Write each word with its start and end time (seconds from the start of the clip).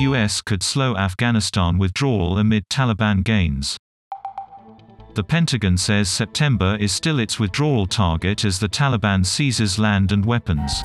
US 0.00 0.42
could 0.42 0.62
slow 0.62 0.94
Afghanistan 0.96 1.78
withdrawal 1.78 2.38
amid 2.38 2.68
Taliban 2.68 3.24
gains. 3.24 3.78
The 5.14 5.24
Pentagon 5.24 5.78
says 5.78 6.10
September 6.10 6.76
is 6.78 6.92
still 6.92 7.18
its 7.18 7.40
withdrawal 7.40 7.86
target 7.86 8.44
as 8.44 8.58
the 8.58 8.68
Taliban 8.68 9.24
seizes 9.24 9.78
land 9.78 10.12
and 10.12 10.24
weapons. 10.24 10.82